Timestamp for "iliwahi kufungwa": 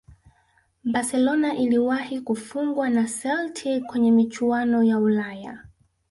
1.55-2.89